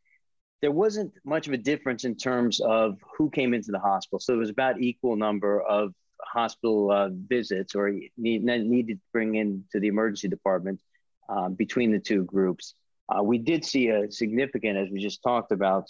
there 0.60 0.72
wasn't 0.72 1.12
much 1.24 1.46
of 1.46 1.52
a 1.52 1.56
difference 1.56 2.04
in 2.04 2.16
terms 2.16 2.60
of 2.60 2.98
who 3.16 3.30
came 3.30 3.54
into 3.54 3.70
the 3.70 3.78
hospital. 3.78 4.18
So 4.18 4.34
it 4.34 4.38
was 4.38 4.50
about 4.50 4.80
equal 4.80 5.16
number 5.16 5.60
of 5.60 5.92
hospital 6.22 6.90
uh, 6.90 7.10
visits 7.12 7.74
or 7.74 7.92
need, 8.16 8.42
needed 8.44 8.96
to 8.96 9.02
bring 9.12 9.36
into 9.36 9.78
the 9.80 9.88
emergency 9.88 10.28
department 10.28 10.80
um, 11.28 11.54
between 11.54 11.92
the 11.92 11.98
two 11.98 12.24
groups. 12.24 12.74
Uh, 13.08 13.22
we 13.22 13.38
did 13.38 13.64
see 13.64 13.88
a 13.88 14.10
significant, 14.10 14.76
as 14.76 14.90
we 14.90 14.98
just 15.00 15.22
talked 15.22 15.52
about, 15.52 15.84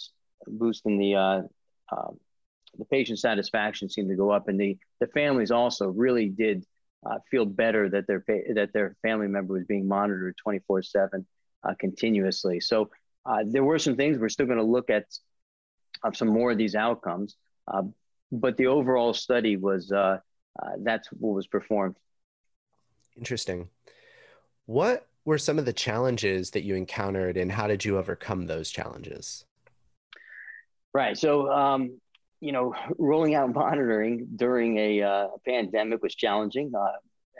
boost 0.47 0.85
in 0.85 0.97
the 0.97 1.15
uh, 1.15 1.41
um, 1.91 2.19
the 2.77 2.85
patient 2.85 3.19
satisfaction 3.19 3.89
seemed 3.89 4.09
to 4.09 4.15
go 4.15 4.29
up, 4.29 4.47
and 4.47 4.59
the 4.59 4.77
the 4.99 5.07
families 5.07 5.51
also 5.51 5.87
really 5.89 6.29
did 6.29 6.63
uh, 7.05 7.17
feel 7.29 7.45
better 7.45 7.89
that 7.89 8.07
their 8.07 8.23
that 8.53 8.71
their 8.73 8.95
family 9.01 9.27
member 9.27 9.53
was 9.53 9.65
being 9.65 9.87
monitored 9.87 10.35
24 10.41 10.79
uh, 10.79 10.81
7 10.81 11.25
continuously. 11.79 12.59
So 12.59 12.89
uh, 13.25 13.43
there 13.45 13.63
were 13.63 13.79
some 13.79 13.95
things 13.95 14.17
we're 14.17 14.29
still 14.29 14.45
going 14.45 14.57
to 14.57 14.63
look 14.63 14.89
at 14.89 15.05
some 16.13 16.29
more 16.29 16.51
of 16.51 16.57
these 16.57 16.75
outcomes 16.75 17.35
uh, 17.69 17.83
but 18.31 18.57
the 18.57 18.67
overall 18.67 19.13
study 19.13 19.57
was 19.57 19.91
uh, 19.91 20.19
that's 20.79 21.07
what 21.11 21.33
was 21.33 21.47
performed. 21.47 21.97
Interesting. 23.17 23.69
What 24.65 25.07
were 25.25 25.37
some 25.37 25.59
of 25.59 25.65
the 25.65 25.73
challenges 25.73 26.51
that 26.51 26.63
you 26.63 26.75
encountered 26.75 27.37
and 27.37 27.51
how 27.51 27.67
did 27.67 27.83
you 27.85 27.97
overcome 27.97 28.47
those 28.47 28.69
challenges? 28.69 29.45
Right 30.93 31.17
so 31.17 31.51
um, 31.51 31.99
you 32.41 32.51
know, 32.51 32.73
rolling 32.97 33.35
out 33.35 33.53
monitoring 33.53 34.27
during 34.35 34.77
a 34.77 35.01
uh, 35.01 35.27
pandemic 35.45 36.01
was 36.01 36.15
challenging. 36.15 36.71
Uh, 36.75 36.91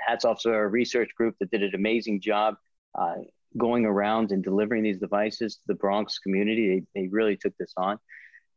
hats 0.06 0.26
off 0.26 0.42
to 0.42 0.52
our 0.52 0.70
research 0.70 1.10
group 1.16 1.36
that 1.40 1.52
did 1.52 1.62
an 1.62 1.76
amazing 1.76 2.22
job 2.22 2.56
uh, 2.98 3.16
going 3.58 3.86
around 3.86 4.32
and 4.32 4.44
delivering 4.44 4.84
these 4.84 5.00
devices 5.00 5.56
to 5.56 5.62
the 5.68 5.74
Bronx 5.74 6.20
community. 6.20 6.86
They, 6.96 7.02
they 7.02 7.08
really 7.10 7.36
took 7.36 7.56
this 7.58 7.74
on. 7.78 7.98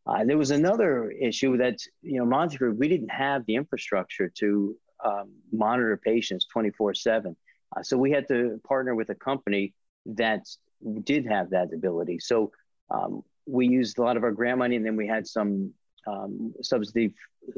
Uh, 0.06 0.24
there 0.24 0.38
was 0.38 0.50
another 0.50 1.10
issue 1.10 1.56
that, 1.56 1.78
you 2.02 2.18
know, 2.18 2.26
Montefiore, 2.26 2.72
we 2.72 2.88
didn't 2.88 3.10
have 3.10 3.46
the 3.46 3.54
infrastructure 3.54 4.28
to 4.38 4.76
um, 5.04 5.30
monitor 5.52 5.96
patients 5.96 6.46
24 6.52 6.94
7. 6.94 7.36
Uh, 7.74 7.82
so 7.82 7.96
we 7.96 8.10
had 8.10 8.26
to 8.28 8.60
partner 8.66 8.94
with 8.94 9.10
a 9.10 9.14
company 9.14 9.74
that 10.06 10.44
did 11.04 11.26
have 11.26 11.50
that 11.50 11.72
ability. 11.72 12.18
So 12.18 12.50
um, 12.90 13.22
we 13.46 13.68
used 13.68 13.98
a 13.98 14.02
lot 14.02 14.16
of 14.16 14.24
our 14.24 14.32
grant 14.32 14.58
money 14.58 14.76
and 14.76 14.84
then 14.84 14.96
we 14.96 15.06
had 15.06 15.26
some 15.26 15.72
um, 16.06 16.54
subsidy, 16.62 17.14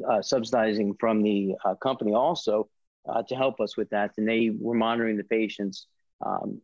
uh, 0.08 0.22
subsidizing 0.22 0.94
from 0.98 1.22
the 1.22 1.54
uh, 1.64 1.74
company 1.76 2.12
also 2.14 2.68
uh, 3.08 3.22
to 3.22 3.34
help 3.34 3.60
us 3.60 3.76
with 3.76 3.90
that. 3.90 4.12
And 4.16 4.28
they 4.28 4.50
were 4.50 4.74
monitoring 4.74 5.16
the 5.16 5.24
patients 5.24 5.86
um, 6.24 6.60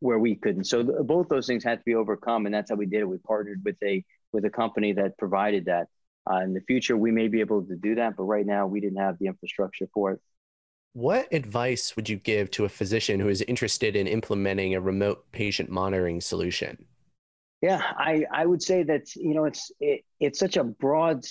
where 0.00 0.18
we 0.18 0.34
couldn't. 0.34 0.64
So 0.64 0.82
th- 0.82 0.98
both 1.04 1.28
those 1.28 1.46
things 1.46 1.64
had 1.64 1.78
to 1.78 1.84
be 1.84 1.94
overcome, 1.94 2.46
and 2.46 2.54
that's 2.54 2.70
how 2.70 2.76
we 2.76 2.86
did 2.86 3.00
it. 3.00 3.08
We 3.08 3.18
partnered 3.18 3.62
with 3.64 3.76
a 3.84 4.04
with 4.32 4.44
a 4.44 4.50
company 4.50 4.92
that 4.94 5.18
provided 5.18 5.66
that. 5.66 5.88
Uh, 6.30 6.40
in 6.40 6.52
the 6.52 6.60
future, 6.60 6.96
we 6.96 7.10
may 7.10 7.28
be 7.28 7.40
able 7.40 7.62
to 7.62 7.74
do 7.76 7.94
that, 7.94 8.14
but 8.14 8.24
right 8.24 8.44
now 8.44 8.66
we 8.66 8.78
didn't 8.78 8.98
have 8.98 9.18
the 9.18 9.26
infrastructure 9.26 9.86
for 9.92 10.12
it. 10.12 10.20
What 10.92 11.32
advice 11.32 11.94
would 11.96 12.08
you 12.08 12.16
give 12.16 12.50
to 12.52 12.64
a 12.64 12.68
physician 12.68 13.20
who 13.20 13.28
is 13.28 13.42
interested 13.42 13.96
in 13.96 14.06
implementing 14.06 14.74
a 14.74 14.80
remote 14.80 15.30
patient 15.32 15.70
monitoring 15.70 16.20
solution? 16.20 16.84
Yeah, 17.60 17.82
I, 17.96 18.24
I 18.32 18.46
would 18.46 18.62
say 18.62 18.82
that 18.84 19.14
you 19.16 19.34
know 19.34 19.44
it's 19.44 19.70
it, 19.80 20.04
it's 20.18 20.38
such 20.38 20.56
a 20.56 20.64
broad 20.64 21.24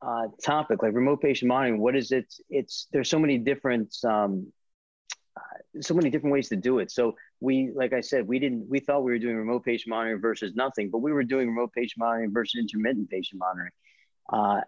uh, 0.00 0.28
topic 0.42 0.82
like 0.82 0.94
remote 0.94 1.20
patient 1.20 1.48
monitoring. 1.48 1.80
What 1.80 1.96
is 1.96 2.10
it? 2.10 2.32
It's 2.48 2.88
there's 2.92 3.10
so 3.10 3.18
many 3.18 3.38
different 3.38 3.94
um, 4.04 4.52
uh, 5.36 5.80
so 5.82 5.94
many 5.94 6.08
different 6.08 6.32
ways 6.32 6.48
to 6.48 6.56
do 6.56 6.78
it. 6.78 6.90
So 6.90 7.16
we, 7.40 7.70
like 7.74 7.92
I 7.92 8.00
said, 8.00 8.26
we 8.26 8.38
didn't 8.38 8.66
we 8.68 8.80
thought 8.80 9.02
we 9.02 9.12
were 9.12 9.18
doing 9.18 9.36
remote 9.36 9.64
patient 9.64 9.90
monitoring 9.90 10.22
versus 10.22 10.54
nothing, 10.54 10.90
but 10.90 10.98
we 10.98 11.12
were 11.12 11.24
doing 11.24 11.48
remote 11.48 11.72
patient 11.74 11.98
monitoring 11.98 12.32
versus 12.32 12.58
intermittent 12.58 13.10
patient 13.10 13.38
monitoring. 13.38 13.72
Uh, 14.32 14.60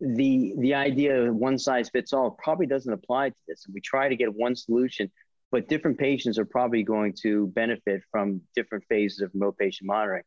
the 0.00 0.54
the 0.58 0.74
idea 0.74 1.28
of 1.28 1.34
one 1.34 1.58
size 1.58 1.90
fits 1.90 2.12
all 2.12 2.30
probably 2.42 2.66
doesn't 2.66 2.92
apply 2.92 3.28
to 3.28 3.36
this. 3.46 3.66
We 3.72 3.80
try 3.80 4.08
to 4.08 4.16
get 4.16 4.34
one 4.34 4.56
solution, 4.56 5.12
but 5.52 5.68
different 5.68 5.98
patients 5.98 6.38
are 6.38 6.46
probably 6.46 6.82
going 6.82 7.14
to 7.22 7.46
benefit 7.48 8.00
from 8.10 8.40
different 8.56 8.84
phases 8.88 9.20
of 9.20 9.30
remote 9.34 9.56
patient 9.58 9.86
monitoring. 9.86 10.24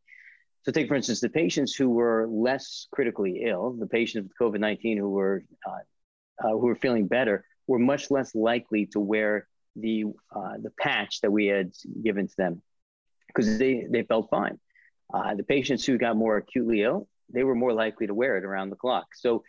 So, 0.64 0.72
take 0.72 0.88
for 0.88 0.96
instance 0.96 1.20
the 1.20 1.30
patients 1.30 1.76
who 1.76 1.90
were 1.90 2.28
less 2.30 2.88
critically 2.92 3.44
ill, 3.46 3.74
the 3.74 3.88
patients 3.88 4.30
with 4.30 4.38
COVID 4.40 4.60
nineteen 4.60 4.98
who 4.98 5.10
were 5.10 5.44
uh, 5.68 6.48
uh, 6.48 6.52
who 6.52 6.68
were 6.68 6.76
feeling 6.76 7.08
better, 7.08 7.44
were 7.68 7.80
much 7.80 8.10
less 8.10 8.34
likely 8.36 8.86
to 8.94 9.00
wear 9.00 9.48
the 9.76 10.06
uh, 10.34 10.54
the 10.62 10.72
patch 10.80 11.22
that 11.22 11.32
we 11.32 11.48
had 11.48 11.72
given 12.04 12.28
to 12.28 12.36
them 12.38 12.62
because 13.28 13.58
they 13.58 13.86
they 13.90 14.04
felt 14.04 14.30
fine. 14.30 14.60
Uh, 15.14 15.36
the 15.36 15.44
patients 15.44 15.86
who 15.86 15.98
got 15.98 16.16
more 16.16 16.38
acutely 16.38 16.82
ill, 16.82 17.08
they 17.32 17.44
were 17.44 17.56
more 17.56 17.74
likely 17.74 18.08
to 18.08 18.14
wear 18.14 18.38
it 18.38 18.46
around 18.46 18.70
the 18.70 18.76
clock. 18.76 19.08
So 19.14 19.44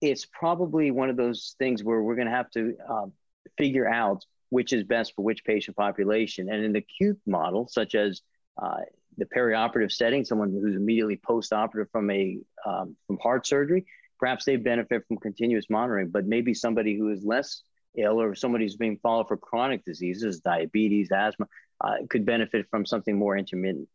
it's 0.00 0.26
probably 0.26 0.90
one 0.90 1.10
of 1.10 1.16
those 1.16 1.54
things 1.58 1.84
where 1.84 2.02
we're 2.02 2.16
going 2.16 2.26
to 2.26 2.34
have 2.34 2.50
to 2.52 2.74
um, 2.88 3.12
figure 3.56 3.88
out 3.88 4.24
which 4.50 4.72
is 4.72 4.84
best 4.84 5.14
for 5.16 5.22
which 5.22 5.44
patient 5.44 5.76
population. 5.76 6.50
And 6.50 6.64
in 6.64 6.72
the 6.72 6.80
acute 6.80 7.18
model, 7.26 7.68
such 7.68 7.94
as 7.94 8.20
uh, 8.60 8.80
the 9.16 9.24
perioperative 9.24 9.92
setting, 9.92 10.24
someone 10.24 10.50
who's 10.52 10.76
immediately 10.76 11.16
post-operative 11.16 11.90
from 11.90 12.10
a 12.10 12.38
um, 12.66 12.96
from 13.06 13.18
heart 13.18 13.46
surgery, 13.46 13.86
perhaps 14.18 14.44
they 14.44 14.56
benefit 14.56 15.04
from 15.08 15.16
continuous 15.16 15.66
monitoring. 15.70 16.08
But 16.10 16.26
maybe 16.26 16.52
somebody 16.52 16.96
who 16.96 17.10
is 17.10 17.24
less 17.24 17.62
ill 17.96 18.20
or 18.20 18.34
somebody 18.34 18.64
who's 18.64 18.76
being 18.76 18.98
followed 19.02 19.28
for 19.28 19.36
chronic 19.36 19.84
diseases, 19.84 20.40
diabetes, 20.40 21.10
asthma, 21.10 21.46
uh, 21.80 21.94
could 22.08 22.24
benefit 22.26 22.66
from 22.70 22.84
something 22.86 23.16
more 23.18 23.36
intermittent. 23.36 23.88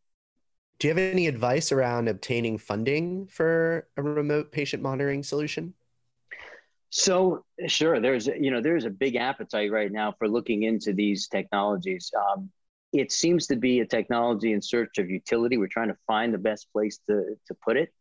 Do 0.79 0.87
you 0.87 0.93
have 0.93 0.97
any 0.97 1.27
advice 1.27 1.71
around 1.71 2.09
obtaining 2.09 2.57
funding 2.57 3.27
for 3.27 3.87
a 3.95 4.01
remote 4.01 4.51
patient 4.51 4.83
monitoring 4.83 5.23
solution? 5.23 5.73
So 6.97 7.43
sure, 7.67 7.99
there's 7.99 8.27
you 8.27 8.51
know 8.51 8.61
there's 8.61 8.85
a 8.85 8.89
big 8.89 9.17
appetite 9.17 9.69
right 9.69 9.91
now 9.91 10.13
for 10.17 10.29
looking 10.29 10.63
into 10.63 10.93
these 10.93 11.27
technologies. 11.27 12.09
Um, 12.17 12.49
it 12.93 13.11
seems 13.11 13.47
to 13.47 13.57
be 13.57 13.81
a 13.81 13.85
technology 13.85 14.53
in 14.53 14.61
search 14.61 14.97
of 14.97 15.09
utility. 15.09 15.57
We're 15.57 15.67
trying 15.67 15.89
to 15.89 15.97
find 16.07 16.33
the 16.33 16.37
best 16.37 16.71
place 16.71 16.99
to 17.07 17.35
to 17.47 17.53
put 17.65 17.75
it. 17.75 17.93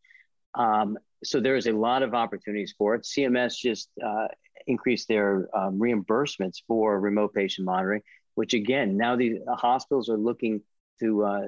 Um, 0.54 0.96
so 1.24 1.40
there 1.40 1.56
is 1.56 1.66
a 1.66 1.72
lot 1.72 2.04
of 2.04 2.14
opportunities 2.14 2.72
for 2.78 2.94
it. 2.94 3.02
CMS 3.02 3.56
just 3.56 3.88
uh, 4.00 4.28
increased 4.68 5.08
their 5.08 5.48
um, 5.52 5.80
reimbursements 5.80 6.62
for 6.68 7.00
remote 7.00 7.34
patient 7.34 7.64
monitoring, 7.64 8.02
which 8.36 8.54
again 8.54 8.96
now 8.96 9.16
the 9.16 9.40
hospitals 9.48 10.08
are 10.08 10.16
looking 10.16 10.62
to 11.00 11.24
uh, 11.24 11.46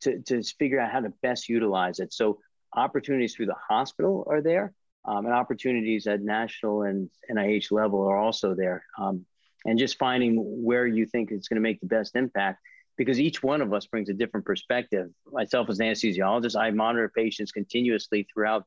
to 0.00 0.22
to 0.22 0.42
figure 0.58 0.80
out 0.80 0.90
how 0.90 1.00
to 1.00 1.12
best 1.20 1.50
utilize 1.50 1.98
it. 1.98 2.14
So 2.14 2.38
opportunities 2.74 3.34
through 3.34 3.46
the 3.52 3.62
hospital 3.68 4.26
are 4.30 4.40
there 4.40 4.72
um, 5.06 5.24
and 5.24 5.34
opportunities 5.34 6.06
at 6.06 6.20
national 6.20 6.82
and 6.82 7.08
NIH 7.30 7.70
level 7.70 8.06
are 8.06 8.18
also 8.18 8.54
there. 8.54 8.84
Um, 8.98 9.24
and 9.64 9.78
just 9.78 9.98
finding 9.98 10.36
where 10.36 10.86
you 10.86 11.06
think 11.06 11.30
it's 11.30 11.48
going 11.48 11.56
to 11.56 11.62
make 11.62 11.80
the 11.80 11.86
best 11.86 12.16
impact 12.16 12.60
because 12.96 13.20
each 13.20 13.42
one 13.42 13.60
of 13.60 13.72
us 13.72 13.86
brings 13.86 14.08
a 14.08 14.14
different 14.14 14.46
perspective. 14.46 15.10
Myself 15.30 15.68
as 15.68 15.78
an 15.80 15.86
anesthesiologist, 15.86 16.58
I 16.58 16.70
monitor 16.70 17.10
patients 17.14 17.52
continuously 17.52 18.26
throughout 18.32 18.64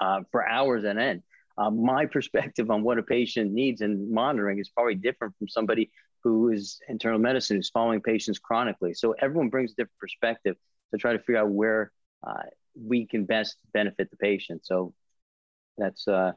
uh, 0.00 0.20
for 0.30 0.46
hours 0.46 0.84
and 0.84 0.98
end. 0.98 1.22
Uh, 1.58 1.70
my 1.70 2.06
perspective 2.16 2.70
on 2.70 2.82
what 2.82 2.98
a 2.98 3.02
patient 3.02 3.52
needs 3.52 3.80
and 3.80 4.10
monitoring 4.10 4.58
is 4.58 4.70
probably 4.70 4.94
different 4.94 5.36
from 5.38 5.48
somebody 5.48 5.90
who 6.22 6.50
is 6.50 6.78
internal 6.88 7.18
medicine 7.18 7.56
who's 7.56 7.70
following 7.70 8.00
patients 8.00 8.38
chronically. 8.38 8.94
So 8.94 9.14
everyone 9.20 9.48
brings 9.48 9.72
a 9.72 9.74
different 9.74 9.98
perspective 9.98 10.56
to 10.92 10.98
try 10.98 11.12
to 11.12 11.18
figure 11.18 11.38
out 11.38 11.50
where 11.50 11.90
uh, 12.24 12.44
we 12.74 13.06
can 13.06 13.24
best 13.24 13.56
benefit 13.72 14.10
the 14.10 14.16
patient. 14.16 14.64
So 14.64 14.94
that's 15.78 16.06
uh, 16.06 16.32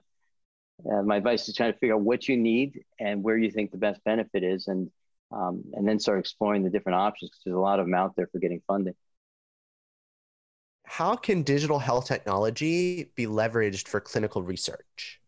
uh, 0.89 1.01
my 1.04 1.18
advice 1.18 1.48
is 1.48 1.56
trying 1.56 1.74
to 1.74 1.80
figure 1.80 1.96
out 1.96 2.01
what 2.01 2.27
you 2.27 2.38
need 2.38 2.84
and 3.00 3.24
where 3.24 3.38
you 3.38 3.50
think 3.50 3.72
the 3.72 3.77
best 3.77 4.04
benefit 4.04 4.44
is, 4.44 4.68
and 4.68 4.89
um, 5.32 5.63
and 5.74 5.88
then 5.88 6.00
start 6.00 6.20
exploring 6.20 6.63
the 6.63 6.70
different 6.70 6.98
options 6.98 7.32
because 7.32 7.42
there's 7.46 7.56
a 7.56 7.60
lot 7.60 7.80
of 7.80 7.86
them 7.86 7.96
out 7.96 8.15
there 8.15 8.27
for 8.32 8.39
getting 8.39 8.62
funding. 8.68 8.94
How 10.86 11.15
can 11.15 11.42
digital 11.44 11.80
health 11.80 12.08
technology 12.08 13.12
be 13.15 13.25
leveraged 13.25 13.88
for 13.88 14.00
clinical 14.00 14.44
research? 14.44 15.20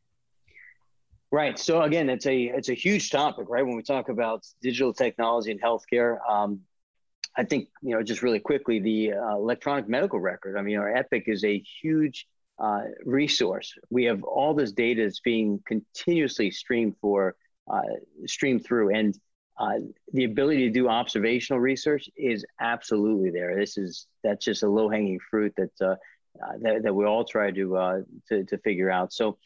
Right. 1.31 1.57
So 1.59 1.81
again, 1.81 2.09
it's 2.09 2.25
a 2.25 2.43
it's 2.43 2.69
a 2.69 2.73
huge 2.73 3.09
topic, 3.09 3.47
right? 3.49 3.65
When 3.65 3.75
we 3.75 3.83
talk 3.83 4.09
about 4.09 4.45
digital 4.61 4.93
technology 4.93 5.51
and 5.51 5.61
healthcare, 5.61 6.17
um, 6.29 6.61
I 7.35 7.43
think 7.43 7.67
you 7.81 7.95
know 7.95 8.03
just 8.03 8.21
really 8.21 8.39
quickly 8.39 8.79
the 8.79 9.13
uh, 9.13 9.35
electronic 9.35 9.89
medical 9.89 10.19
record. 10.19 10.57
I 10.57 10.61
mean, 10.61 10.77
our 10.77 10.95
Epic 10.95 11.23
is 11.27 11.43
a 11.43 11.61
huge 11.81 12.27
uh, 12.59 12.83
resource. 13.05 13.73
We 13.89 14.05
have 14.05 14.23
all 14.23 14.53
this 14.53 14.71
data 14.71 15.03
that's 15.03 15.19
being 15.19 15.61
continuously 15.65 16.51
streamed 16.51 16.95
for 17.01 17.35
uh, 17.71 17.81
streamed 18.25 18.65
through, 18.65 18.95
and 18.95 19.17
uh, 19.59 19.79
the 20.13 20.23
ability 20.23 20.67
to 20.67 20.69
do 20.69 20.87
observational 20.87 21.59
research 21.59 22.09
is 22.15 22.45
absolutely 22.59 23.29
there. 23.29 23.55
This 23.55 23.77
is 23.77 24.07
that's 24.23 24.45
just 24.45 24.63
a 24.63 24.69
low 24.69 24.89
hanging 24.89 25.19
fruit 25.29 25.53
that, 25.57 25.71
uh, 25.81 25.95
uh, 26.43 26.57
that 26.61 26.83
that 26.83 26.93
we 26.93 27.05
all 27.05 27.25
try 27.25 27.51
to 27.51 27.77
uh, 27.77 27.97
to, 28.29 28.43
to 28.45 28.57
figure 28.59 28.89
out. 28.89 29.13
So. 29.13 29.37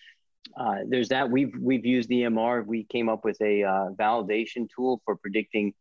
there's 0.88 1.10
that 1.10 1.30
we've 1.30 1.54
we've 1.60 1.86
used 1.86 2.10
EMR. 2.10 2.66
We 2.66 2.84
came 2.84 3.10
up 3.10 3.24
with 3.24 3.40
a 3.42 3.64
validation 3.98 4.68
tool 4.76 5.02
for 5.06 5.16
predicting 5.16 5.74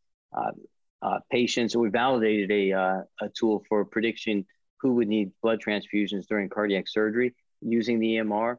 patients. 1.31 1.73
So 1.73 1.81
we 1.81 1.91
validated 1.91 2.51
a 2.51 3.05
a 3.25 3.29
tool 3.35 3.65
for 3.69 3.85
prediction 3.85 4.47
who 4.81 4.95
would 4.95 5.09
need 5.09 5.33
blood 5.43 5.61
transfusions 5.61 6.27
during 6.27 6.49
cardiac 6.49 6.89
surgery 6.89 7.35
using 7.61 7.99
the 7.99 8.17
EMR. 8.17 8.57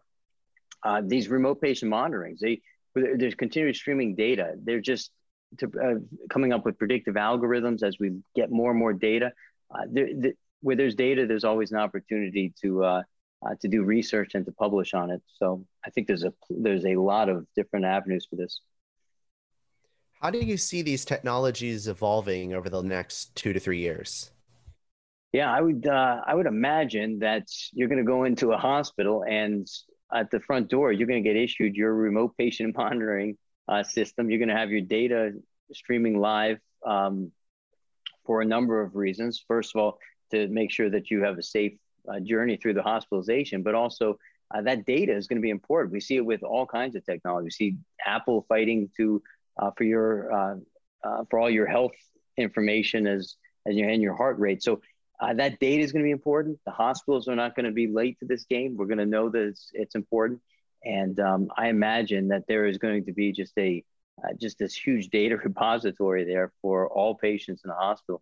Uh, 0.84 1.02
these 1.06 1.28
remote 1.30 1.62
patient 1.62 1.92
monitorings, 1.92 2.40
they 2.40 2.62
there's 2.94 3.36
continuous 3.36 3.78
streaming 3.78 4.16
data. 4.16 4.54
They're 4.64 4.82
just 4.82 5.12
to, 5.60 5.72
uh, 5.82 6.26
coming 6.30 6.54
up 6.54 6.66
with 6.66 6.78
predictive 6.78 7.16
algorithms 7.16 7.84
as 7.84 7.98
we 8.00 8.20
get 8.36 8.52
more 8.52 8.72
and 8.72 8.80
more 8.80 8.94
data. 8.94 9.32
Uh, 9.74 9.84
there, 9.90 10.08
the, 10.08 10.34
where 10.62 10.76
there's 10.76 10.96
data, 10.96 11.26
there's 11.26 11.44
always 11.44 11.72
an 11.72 11.78
opportunity 11.78 12.54
to 12.62 12.84
uh, 12.84 13.04
uh, 13.44 13.56
to 13.62 13.68
do 13.68 13.84
research 13.84 14.36
and 14.36 14.46
to 14.46 14.52
publish 14.52 14.94
on 14.94 15.10
it. 15.10 15.22
So 15.38 15.66
I 15.86 15.90
think 15.90 16.08
there's 16.08 16.24
a 16.24 16.34
there's 16.50 16.86
a 16.86 16.96
lot 16.96 17.30
of 17.30 17.48
different 17.56 17.86
avenues 17.86 18.28
for 18.30 18.36
this. 18.36 18.62
How 20.22 20.30
do 20.30 20.38
you 20.38 20.58
see 20.58 20.84
these 20.84 21.04
technologies 21.04 21.88
evolving 21.88 22.54
over 22.54 22.70
the 22.70 22.84
next 22.84 23.36
two 23.36 23.54
to 23.54 23.60
three 23.60 23.80
years? 23.80 24.32
Yeah, 25.34 25.50
I 25.52 25.62
would. 25.62 25.88
Uh, 25.88 26.22
I 26.26 26.36
would 26.36 26.46
imagine 26.46 27.20
that 27.20 27.48
you're 27.74 27.88
going 27.88 28.04
to 28.04 28.10
go 28.10 28.26
into 28.26 28.52
a 28.52 28.58
hospital, 28.58 29.24
and 29.28 29.68
at 30.14 30.30
the 30.30 30.42
front 30.42 30.70
door, 30.70 30.92
you're 30.92 31.08
going 31.08 31.24
to 31.24 31.30
get 31.30 31.38
issued 31.38 31.76
your 31.76 31.94
remote 31.94 32.36
patient 32.38 32.76
monitoring 32.78 33.38
uh, 33.68 33.84
system. 33.84 34.30
You're 34.30 34.40
going 34.40 34.50
to 34.50 34.58
have 34.58 34.72
your 34.72 34.82
data 34.82 35.32
streaming 35.72 36.20
live 36.20 36.60
um, 36.86 37.32
for 38.26 38.42
a 38.42 38.46
number 38.46 38.82
of 38.82 38.96
reasons. 38.96 39.44
First 39.48 39.74
of 39.74 39.82
all, 39.82 40.00
to 40.32 40.48
make 40.50 40.70
sure 40.70 40.90
that 40.90 41.10
you 41.10 41.24
have 41.24 41.38
a 41.38 41.44
safe 41.44 41.74
uh, 42.10 42.20
journey 42.20 42.58
through 42.58 42.74
the 42.74 42.84
hospitalization, 42.84 43.64
but 43.64 43.74
also 43.74 44.18
uh, 44.54 44.62
that 44.62 44.86
data 44.86 45.16
is 45.16 45.28
going 45.28 45.38
to 45.38 45.42
be 45.42 45.50
important. 45.50 45.94
We 45.94 46.02
see 46.02 46.18
it 46.18 46.26
with 46.26 46.44
all 46.44 46.66
kinds 46.66 46.96
of 46.98 47.06
technology. 47.06 47.46
We 47.46 47.52
see 47.52 47.76
Apple 48.06 48.46
fighting 48.50 48.90
to 48.98 49.24
uh, 49.58 49.72
for 49.78 49.86
your 49.86 50.34
uh, 50.34 50.56
for 51.30 51.40
all 51.40 51.50
your 51.50 51.68
health 51.68 51.94
information 52.38 53.08
as 53.08 53.36
as 53.66 53.76
your 53.76 53.90
and 53.90 54.02
your 54.02 54.16
heart 54.16 54.40
rate. 54.40 54.62
So 54.64 54.82
uh, 55.22 55.34
that 55.36 55.60
data 55.60 55.84
is 55.84 55.92
going 55.92 56.04
to 56.04 56.08
be 56.08 56.12
important. 56.12 56.60
The 56.66 56.72
hospitals 56.72 57.28
are 57.28 57.36
not 57.36 57.56
going 57.56 57.68
to 57.68 57.72
be 57.72 57.88
late 57.88 58.18
to 58.20 58.26
this 58.26 58.44
game. 58.46 58.76
We're 58.76 58.88
going 58.88 58.98
to 58.98 59.06
know 59.06 59.30
that 59.30 59.42
it's, 59.42 59.70
it's 59.74 59.96
important, 59.96 60.42
and 60.84 61.20
um, 61.20 61.50
I 61.56 61.70
imagine 61.70 62.28
that 62.30 62.46
there 62.48 62.66
is 62.66 62.78
going 62.80 63.06
to 63.06 63.14
be 63.14 63.32
just 63.32 63.54
a 63.58 63.84
uh, 64.24 64.34
just 64.40 64.58
this 64.58 64.76
huge 64.76 65.10
data 65.10 65.38
repository 65.44 66.26
there 66.26 66.52
for 66.62 66.88
all 66.90 67.16
patients 67.16 67.62
in 67.64 67.70
the 67.70 67.76
hospital. 67.76 68.22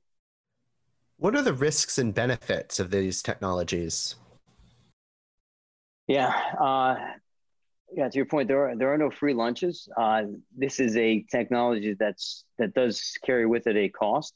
What 1.18 1.36
are 1.36 1.42
the 1.42 1.54
risks 1.54 1.98
and 1.98 2.14
benefits 2.14 2.80
of 2.80 2.92
these 2.92 3.22
technologies? 3.22 4.16
Yeah, 6.08 6.34
uh, 6.60 6.96
yeah. 7.94 8.10
To 8.10 8.16
your 8.16 8.26
point, 8.26 8.48
there 8.48 8.70
are 8.70 8.76
there 8.76 8.94
are 8.94 8.98
no 8.98 9.10
free 9.10 9.34
lunches. 9.34 9.88
Uh, 9.96 10.24
this 10.58 10.80
is 10.80 10.98
a 10.98 11.26
technology 11.32 11.96
that's 11.98 12.44
that 12.58 12.74
does 12.74 13.18
carry 13.26 13.46
with 13.46 13.68
it 13.68 13.78
a 13.78 13.90
cost. 13.90 14.34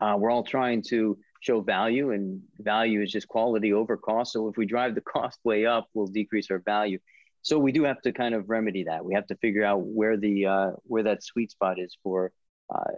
Uh, 0.00 0.16
we're 0.18 0.30
all 0.30 0.44
trying 0.44 0.82
to 0.82 1.18
show 1.40 1.60
value, 1.60 2.12
and 2.12 2.42
value 2.58 3.02
is 3.02 3.10
just 3.10 3.28
quality 3.28 3.72
over 3.72 3.96
cost. 3.96 4.32
So 4.32 4.48
if 4.48 4.56
we 4.56 4.66
drive 4.66 4.94
the 4.94 5.00
cost 5.00 5.38
way 5.44 5.66
up, 5.66 5.88
we'll 5.94 6.06
decrease 6.06 6.50
our 6.50 6.58
value. 6.58 6.98
So 7.42 7.58
we 7.58 7.72
do 7.72 7.84
have 7.84 8.00
to 8.02 8.12
kind 8.12 8.34
of 8.34 8.50
remedy 8.50 8.84
that. 8.84 9.04
We 9.04 9.14
have 9.14 9.26
to 9.28 9.36
figure 9.36 9.64
out 9.64 9.82
where 9.82 10.16
the 10.16 10.46
uh, 10.46 10.70
where 10.84 11.04
that 11.04 11.22
sweet 11.22 11.50
spot 11.50 11.78
is 11.78 11.96
for 12.02 12.32
uh, 12.74 12.92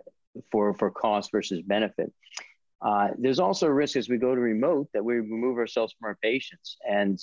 for 0.50 0.74
for 0.74 0.90
cost 0.90 1.30
versus 1.30 1.62
benefit. 1.62 2.12
Uh, 2.82 3.08
there's 3.18 3.38
also 3.38 3.66
a 3.66 3.72
risk 3.72 3.96
as 3.96 4.08
we 4.08 4.16
go 4.16 4.34
to 4.34 4.40
remote 4.40 4.88
that 4.94 5.04
we 5.04 5.16
remove 5.16 5.58
ourselves 5.58 5.94
from 5.98 6.08
our 6.08 6.18
patients 6.22 6.78
and 6.88 7.20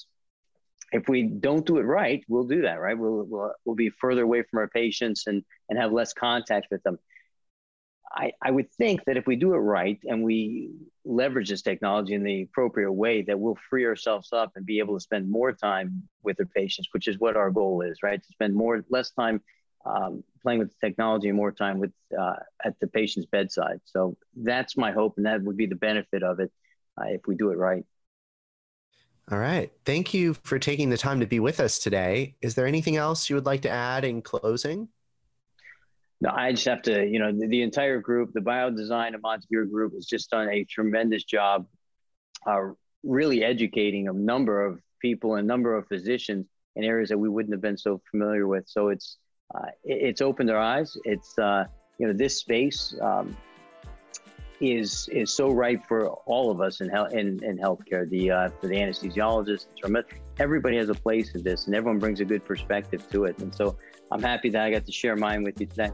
if 0.91 1.09
we 1.09 1.23
don't 1.23 1.65
do 1.65 1.77
it 1.77 1.83
right, 1.83 2.23
we'll 2.27 2.47
do 2.47 2.61
that, 2.61 2.79
right? 2.79 2.97
We'll, 2.97 3.23
we'll, 3.23 3.53
we'll 3.65 3.75
be 3.75 3.89
further 3.89 4.23
away 4.23 4.43
from 4.43 4.59
our 4.59 4.67
patients 4.67 5.27
and, 5.27 5.43
and 5.69 5.77
have 5.77 5.91
less 5.91 6.13
contact 6.13 6.67
with 6.71 6.81
them. 6.83 6.97
I, 8.11 8.31
I 8.41 8.51
would 8.51 8.71
think 8.71 9.03
that 9.05 9.17
if 9.17 9.27
we 9.27 9.35
do 9.35 9.53
it 9.53 9.57
right 9.57 9.99
and 10.05 10.23
we 10.23 10.71
leverage 11.05 11.49
this 11.49 11.61
technology 11.61 12.13
in 12.13 12.23
the 12.23 12.43
appropriate 12.43 12.91
way, 12.91 13.21
that 13.23 13.39
we'll 13.39 13.57
free 13.69 13.85
ourselves 13.85 14.33
up 14.33 14.53
and 14.55 14.65
be 14.65 14.79
able 14.79 14.95
to 14.95 14.99
spend 14.99 15.29
more 15.29 15.51
time 15.51 16.03
with 16.23 16.39
our 16.39 16.45
patients, 16.45 16.87
which 16.91 17.07
is 17.07 17.19
what 17.19 17.35
our 17.35 17.51
goal 17.51 17.81
is, 17.81 17.99
right? 18.03 18.21
To 18.21 18.31
spend 18.31 18.55
more, 18.55 18.83
less 18.89 19.11
time 19.11 19.41
um, 19.85 20.23
playing 20.41 20.59
with 20.59 20.69
the 20.69 20.87
technology 20.87 21.27
and 21.27 21.37
more 21.37 21.51
time 21.51 21.79
with 21.79 21.91
uh, 22.17 22.35
at 22.63 22.79
the 22.79 22.87
patient's 22.87 23.27
bedside. 23.31 23.79
So 23.85 24.17
that's 24.35 24.77
my 24.77 24.91
hope, 24.91 25.15
and 25.17 25.25
that 25.25 25.41
would 25.43 25.57
be 25.57 25.65
the 25.65 25.75
benefit 25.75 26.23
of 26.23 26.39
it 26.39 26.51
uh, 26.99 27.05
if 27.07 27.21
we 27.27 27.35
do 27.35 27.51
it 27.51 27.57
right. 27.57 27.85
All 29.29 29.39
right. 29.39 29.71
Thank 29.83 30.13
you 30.13 30.35
for 30.43 30.57
taking 30.57 30.89
the 30.89 30.97
time 30.97 31.19
to 31.19 31.27
be 31.27 31.39
with 31.39 31.59
us 31.59 31.79
today. 31.79 32.35
Is 32.41 32.55
there 32.55 32.65
anything 32.65 32.95
else 32.95 33.29
you 33.29 33.35
would 33.35 33.45
like 33.45 33.61
to 33.63 33.69
add 33.69 34.05
in 34.05 34.21
closing? 34.21 34.87
I 36.25 36.51
just 36.51 36.65
have 36.65 36.81
to, 36.83 37.05
you 37.05 37.19
know, 37.19 37.31
the, 37.31 37.47
the 37.47 37.61
entire 37.61 37.99
group, 37.99 38.31
the 38.33 38.39
biodesign 38.39 39.13
and 39.13 39.21
Montefiore 39.21 39.65
group 39.65 39.93
has 39.93 40.05
just 40.05 40.31
done 40.31 40.49
a 40.49 40.63
tremendous 40.63 41.23
job 41.23 41.67
uh, 42.45 42.71
really 43.03 43.43
educating 43.43 44.07
a 44.07 44.13
number 44.13 44.65
of 44.65 44.79
people, 44.99 45.35
a 45.35 45.43
number 45.43 45.75
of 45.75 45.87
physicians 45.87 46.47
in 46.75 46.83
areas 46.83 47.09
that 47.09 47.17
we 47.17 47.29
wouldn't 47.29 47.53
have 47.53 47.61
been 47.61 47.77
so 47.77 48.01
familiar 48.09 48.47
with. 48.47 48.67
So 48.67 48.89
it's, 48.89 49.17
uh, 49.53 49.67
it, 49.83 50.01
it's 50.09 50.21
opened 50.21 50.49
our 50.49 50.57
eyes. 50.57 50.97
It's, 51.03 51.37
uh, 51.37 51.65
you 51.99 52.07
know, 52.07 52.13
this 52.13 52.37
space, 52.37 52.95
um, 53.01 53.35
is 54.59 55.07
is 55.11 55.31
so 55.31 55.51
ripe 55.51 55.85
for 55.87 56.09
all 56.25 56.49
of 56.49 56.61
us 56.61 56.81
in 56.81 56.89
health 56.89 57.13
in, 57.13 57.43
in 57.43 57.57
healthcare. 57.57 58.09
The 58.09 58.31
uh, 58.31 58.49
for 58.59 58.67
the 58.67 58.75
anesthesiologist, 58.75 59.67
everybody 60.39 60.77
has 60.77 60.89
a 60.89 60.95
place 60.95 61.35
in 61.35 61.43
this, 61.43 61.67
and 61.67 61.75
everyone 61.75 61.99
brings 61.99 62.21
a 62.21 62.25
good 62.25 62.43
perspective 62.43 63.07
to 63.11 63.25
it. 63.25 63.37
And 63.39 63.53
so 63.53 63.77
I'm 64.11 64.21
happy 64.21 64.49
that 64.49 64.63
I 64.63 64.71
got 64.71 64.85
to 64.85 64.91
share 64.91 65.15
mine 65.15 65.43
with 65.43 65.59
you 65.59 65.67
today. 65.67 65.91